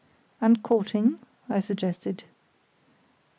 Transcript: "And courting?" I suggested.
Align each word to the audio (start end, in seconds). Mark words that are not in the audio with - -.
"And 0.41 0.63
courting?" 0.63 1.19
I 1.47 1.59
suggested. 1.59 2.23